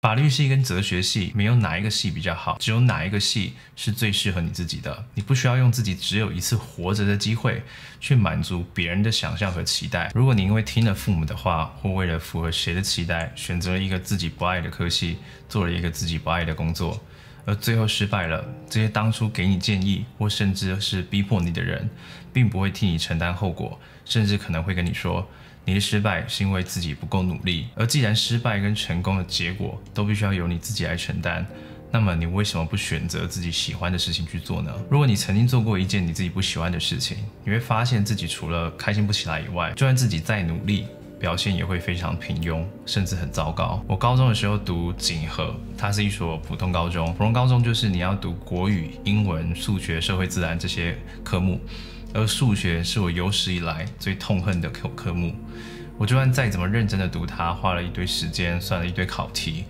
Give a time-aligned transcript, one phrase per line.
[0.00, 5.04] 法律系跟哲学系没有哪一个系比较好，只有哪一个系是最适合你自己的。
[5.14, 7.60] 你不需要用自己只有一次活着的机会
[7.98, 10.08] 去满足别人的想象和期待。
[10.14, 17.02] 如果你因为听了父母的话，或为了符合谁的期待，选择了一个自己不爱的科系，做了一个自己不爱的工作，
[17.48, 21.88] 而最后失败了，这些当初给你建议或甚至是逼迫你的人，
[22.30, 25.26] 并不会替你承担后果，甚至可能会跟你说。
[25.64, 31.46] 你的失败是因为自己不够努力，而既然失败跟成功的结果都必须要由你自己来承担，
[31.90, 34.70] 那么你为什么不选择自己喜欢的事情去做呢？
[34.90, 40.86] 如果你曾经做过一件你自己不喜欢的事情，你会发现自己除了开心不起来以外，就算自己再努力，
[41.18, 43.82] 表现也会非常平庸，甚至很糟糕。
[43.86, 51.60] 我高中的时候读锦和，它是一所普通高中，普通高中就是你要读国语、英文、数学、社会、自然这些科目。
[52.14, 55.34] 而数学是我有史以来最痛恨的科科目，
[55.98, 59.64] 我就算再怎么认真的读它，花了一堆时间，算了一堆考题，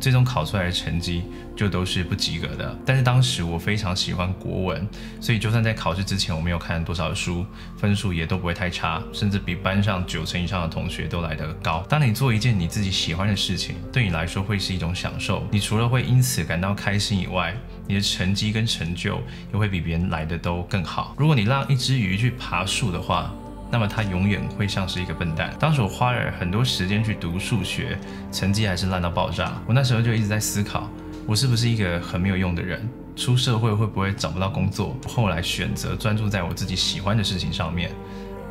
[0.00, 1.22] 最终考出来的成绩
[1.54, 2.76] 就都是不及格的。
[2.84, 4.88] 但是当时我非常喜欢国文，
[5.20, 7.44] 所以就算在考试之前我没有看多少书，
[7.76, 11.84] 分数也都不会太差，甚至比班上九成以上的同学都来得高。
[11.88, 17.54] 当你做一件你自己喜欢的事情，对你来说会是一种享受，你除了会因此感到开心以外，
[17.86, 19.20] 你的成绩跟成就
[19.52, 21.14] 也会比别人来的都更好。
[21.18, 23.34] 如果你让一只鱼去爬树的话，
[23.70, 25.54] 那么他永远会像是一个笨蛋。
[25.58, 27.98] 当时我花了很多时间去读数学，
[28.32, 29.52] 成绩还是烂到爆炸。
[29.66, 30.88] 我那时候就一直在思考，
[31.26, 32.88] 我是不是一个很没有用的人？
[33.16, 34.96] 出社会会不会找不到工作？
[35.06, 37.90] 后来选择专注在我自己喜欢的事情上面。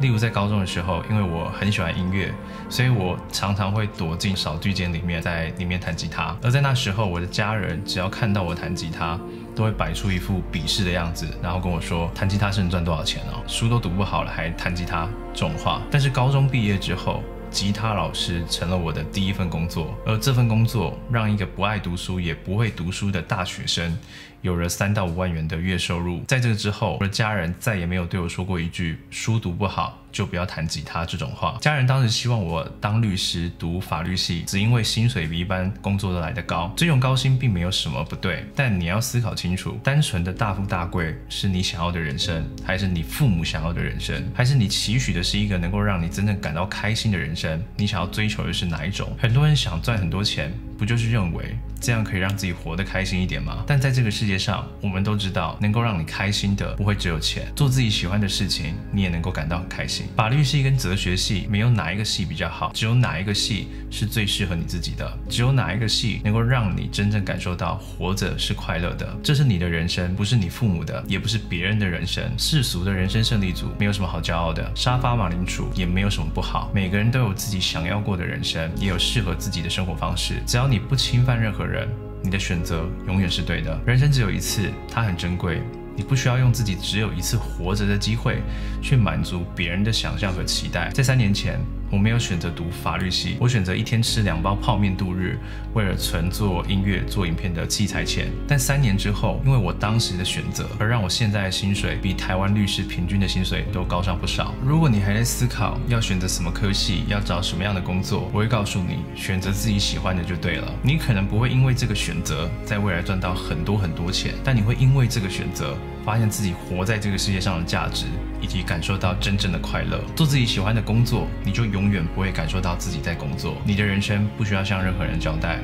[0.01, 2.33] 例如在高中的时候，因为我很喜欢音乐，
[2.69, 6.35] 所以我常常会躲进扫具间里面，在里面弹吉他。
[6.41, 9.19] 而在那时候，我的家人只要看到我弹吉他，
[9.53, 13.43] 都会摆出一副鄙视的样子，然后跟我说：“弹吉他是能赚多少钱哦？
[13.45, 23.97] 书都读不好了，还弹吉他这种话。”但是高中毕业之后，吉他老师成了我的第一份工作，而这份工作让一个不爱读书也不会读书的大学生。
[24.41, 31.57] 有了三到五万元的月收入，在这个之后，我的家人再也没有对我说过一句“书读不好就不要弹吉他”这种话。
[31.59, 36.71] 家人当时希望我当律师、读法律系，只因为薪水比一般工作都来得高。
[36.77, 47.61] 这种高薪并没有什么不对，但你要思考清楚：单纯的大富大贵是你想要的人生，还是你父母想要的人生，还是你期许的是一个能够让你真正感到开心的人生？
[47.75, 49.15] 你想要追求的是哪一种？
[49.19, 50.51] 很多人想赚很多钱。
[50.79, 53.65] 不就是认为这样可以让自己活得开心一点吗？
[53.67, 57.51] 但在这个世界上，我们都知道，能够让你开心的不会只有钱。
[57.55, 60.05] 做自己喜欢的事情，你也能够感到很开心。
[60.15, 65.11] 法律系跟哲学系没有哪一个系比较好，只有哪一个系是最适合你自己的。
[65.27, 69.17] 只有哪一个系能够让你真正感受到活着是快乐的。
[69.23, 72.23] 这是你的人生，不是你父母的，也不是别人的人生。
[72.37, 76.69] 世俗的人生胜利组没有什么好骄傲的，沙发马铃薯也没有什么不好。
[76.73, 80.41] 每个人都有自己想要过的人生，也有适合自己的生活方式。
[80.45, 81.89] 只要你不侵犯任何人，
[82.21, 83.79] 你的选择永远是对的。
[83.85, 85.61] 人生只有一次，它很珍贵，
[85.99, 88.41] 你不需要用自己只有一次活着的机会
[88.81, 90.89] 去满足别人的想象和期待。
[90.91, 91.59] 在三年前。
[91.91, 95.39] 我没有选择读法律系，我选择一天吃两包泡面度日，
[95.73, 98.27] 为了存做音乐、做影片的器材钱。
[98.47, 104.53] 但三年之后，因为我当时的选择，而让我现在的薪水比台湾律师平均的薪水都高上不少。
[104.63, 110.71] 如果你还在思考要选择什么科系，要找什么样的工作，我会告诉你，选择自己喜欢的就对了。
[110.83, 115.75] 你可能不会因为这个选择在未来赚到很多很多钱，但你会因为这个选择。
[116.05, 118.05] 发现自己活在这个世界上的价值，
[118.41, 120.01] 以及感受到真正的快乐。
[120.15, 123.57] 做自己喜欢的工作，你就永远不会感受到自己在工作。
[123.65, 125.59] 你的人生不需要向任何人交代。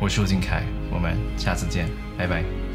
[0.00, 1.86] 我是吴敬凯，我们下次见，
[2.18, 2.71] 拜拜。